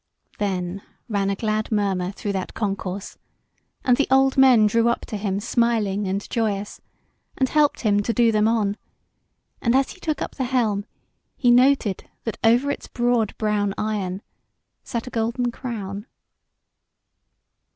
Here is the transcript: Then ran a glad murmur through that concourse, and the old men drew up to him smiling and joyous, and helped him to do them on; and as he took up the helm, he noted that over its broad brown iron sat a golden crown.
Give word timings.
Then 0.39 0.81
ran 1.09 1.29
a 1.29 1.35
glad 1.35 1.71
murmur 1.71 2.11
through 2.11 2.31
that 2.31 2.55
concourse, 2.55 3.19
and 3.85 3.97
the 3.97 4.07
old 4.09 4.35
men 4.35 4.65
drew 4.65 4.89
up 4.89 5.01
to 5.01 5.15
him 5.15 5.39
smiling 5.39 6.07
and 6.07 6.27
joyous, 6.27 6.81
and 7.37 7.47
helped 7.47 7.81
him 7.81 8.01
to 8.01 8.11
do 8.11 8.31
them 8.31 8.47
on; 8.47 8.77
and 9.61 9.75
as 9.75 9.91
he 9.91 9.99
took 9.99 10.19
up 10.19 10.33
the 10.33 10.45
helm, 10.45 10.85
he 11.37 11.51
noted 11.51 12.09
that 12.23 12.39
over 12.43 12.71
its 12.71 12.87
broad 12.87 13.37
brown 13.37 13.75
iron 13.77 14.23
sat 14.83 15.05
a 15.05 15.11
golden 15.11 15.51
crown. 15.51 16.07